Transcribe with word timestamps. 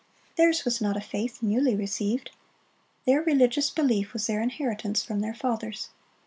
Theirs 0.35 0.65
was 0.65 0.81
not 0.81 0.97
a 0.97 0.99
faith 0.99 1.43
newly 1.43 1.75
received. 1.75 2.31
Their 3.05 3.21
religious 3.21 3.69
belief 3.69 4.13
was 4.13 4.25
their 4.25 4.41
inheritance 4.41 5.03
from 5.03 5.19
their 5.19 5.35
fathers. 5.35 5.89